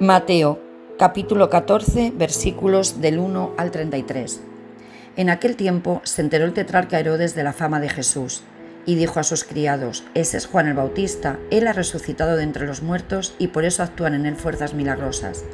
[0.00, 0.58] Mateo
[0.98, 4.40] capítulo 14 versículos del 1 al 33.
[5.16, 8.42] En aquel tiempo se enteró el tetrarca Herodes de la fama de Jesús
[8.86, 12.66] y dijo a sus criados, ese es Juan el Bautista, él ha resucitado de entre
[12.66, 15.44] los muertos y por eso actúan en él fuerzas milagrosas.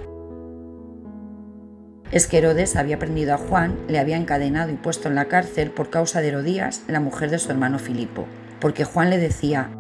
[2.13, 5.73] Es que Herodes había prendido a Juan, le había encadenado y puesto en la cárcel
[5.73, 8.27] por causa de Herodías, la mujer de su hermano Filipo,
[8.61, 9.71] porque Juan le decía,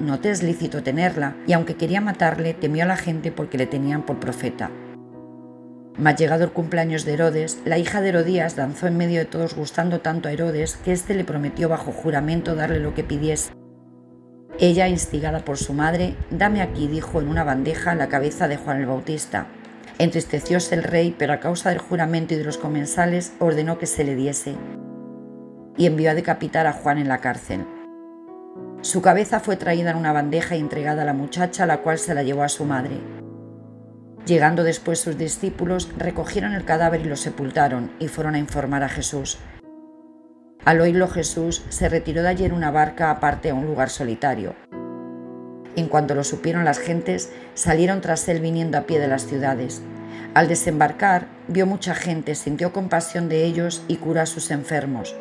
[0.00, 3.66] no te es lícito tenerla, y aunque quería matarle, temió a la gente porque le
[3.66, 4.70] tenían por profeta.
[5.98, 9.56] Mas llegado el cumpleaños de Herodes, la hija de Herodías danzó en medio de todos
[9.56, 13.50] gustando tanto a Herodes que éste le prometió bajo juramento darle lo que pidiese.
[14.60, 18.78] Ella, instigada por su madre, dame aquí, dijo en una bandeja, la cabeza de Juan
[18.78, 19.48] el Bautista.
[19.98, 24.04] Entristecióse el rey, pero a causa del juramento y de los comensales ordenó que se
[24.04, 24.54] le diese,
[25.76, 27.64] y envió a decapitar a Juan en la cárcel.
[28.80, 32.14] Su cabeza fue traída en una bandeja y entregada a la muchacha, la cual se
[32.14, 33.00] la llevó a su madre.
[34.24, 38.88] Llegando después sus discípulos, recogieron el cadáver y lo sepultaron y fueron a informar a
[38.88, 39.38] Jesús.
[40.64, 44.54] Al oírlo Jesús se retiró de allí en una barca aparte a un lugar solitario.
[45.74, 49.82] En cuanto lo supieron las gentes, salieron tras él viniendo a pie de las ciudades.
[50.34, 55.16] Al desembarcar, vio mucha gente, sintió compasión de ellos y curó a sus enfermos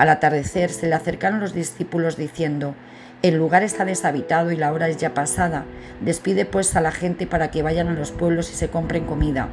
[0.00, 2.74] al atardecer se le acercaron los discípulos diciendo,
[3.20, 5.66] El lugar está deshabitado y la hora es ya pasada,
[6.00, 9.50] despide pues a la gente para que vayan a los pueblos y se compren comida.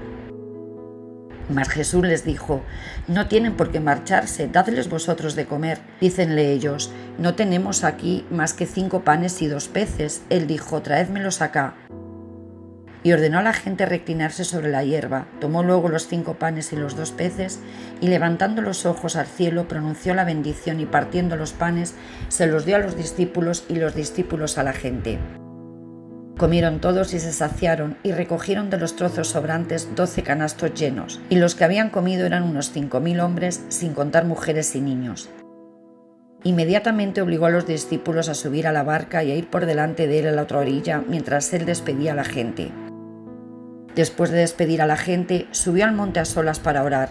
[1.49, 2.61] Mas Jesús les dijo,
[3.09, 5.79] No tienen por qué marcharse, dadles vosotros de comer.
[5.99, 10.21] Dícenle ellos, No tenemos aquí más que cinco panes y dos peces.
[10.29, 11.73] Él dijo, Traédmelos acá
[13.03, 15.27] y ordenó a la gente reclinarse sobre la hierba.
[15.39, 17.59] Tomó luego los cinco panes y los dos peces
[18.01, 21.95] y levantando los ojos al cielo pronunció la bendición y partiendo los panes
[22.29, 25.19] se los dio a los discípulos y los discípulos a la gente.
[26.37, 31.37] Comieron todos y se saciaron y recogieron de los trozos sobrantes doce canastos llenos, y
[31.37, 35.31] los que habían comido eran unos cinco mil hombres, sin contar mujeres y niños.
[36.43, 40.05] Inmediatamente obligó a los discípulos a subir a la barca y a ir por delante
[40.05, 42.71] de él a la otra orilla mientras él despedía a la gente.
[43.97, 47.09] Después de despedir a la gente, subió al monte a solas para orar.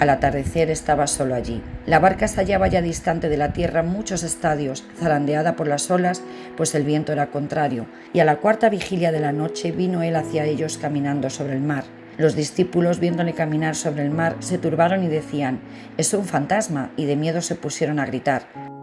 [0.00, 1.62] Al atardecer estaba solo allí.
[1.84, 6.22] La barca se hallaba ya distante de la tierra muchos estadios, zarandeada por las olas,
[6.56, 10.16] pues el viento era contrario, y a la cuarta vigilia de la noche vino él
[10.16, 11.84] hacia ellos caminando sobre el mar.
[12.16, 15.60] Los discípulos, viéndole caminar sobre el mar, se turbaron y decían,
[15.98, 18.75] es un fantasma, y de miedo se pusieron a gritar.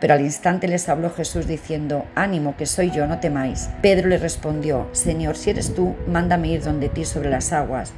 [0.00, 3.68] Pero al instante les habló Jesús diciendo, Ánimo, que soy yo, no temáis.
[3.82, 7.92] Pedro le respondió, Señor, si eres tú, mándame ir donde ti sobre las aguas.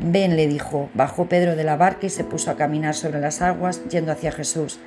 [0.00, 0.90] Ven, le dijo.
[0.94, 4.32] Bajó Pedro de la barca y se puso a caminar sobre las aguas, yendo hacia
[4.32, 4.80] Jesús.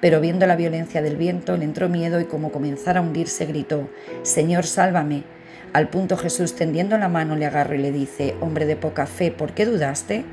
[0.00, 3.90] Pero viendo la violencia del viento, le entró miedo y como comenzara a hundirse, gritó,
[4.22, 5.24] Señor, sálvame.
[5.74, 9.30] Al punto Jesús, tendiendo la mano, le agarró y le dice, Hombre de poca fe,
[9.30, 10.24] ¿por qué dudaste?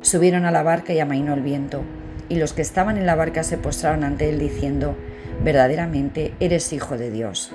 [0.00, 1.84] Subieron a la barca y amainó el viento
[2.30, 4.96] y los que estaban en la barca se postraron ante él diciendo,
[5.44, 7.52] verdaderamente eres hijo de Dios.